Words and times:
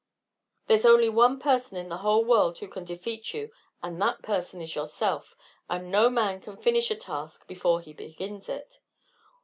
"There's 0.65 0.83
only 0.83 1.09
one 1.09 1.37
person 1.37 1.77
in 1.77 1.89
the 1.89 1.99
whole 1.99 2.25
world 2.25 2.57
who 2.57 2.67
can 2.67 2.83
defeat 2.83 3.35
you, 3.35 3.51
and 3.83 4.01
that 4.01 4.23
person 4.23 4.59
is 4.59 4.73
yourself; 4.73 5.35
and 5.69 5.91
no 5.91 6.09
man 6.09 6.41
can 6.41 6.57
finish 6.57 6.89
a 6.89 6.95
task 6.95 7.45
before 7.47 7.81
he 7.81 7.93
begins 7.93 8.49
it. 8.49 8.79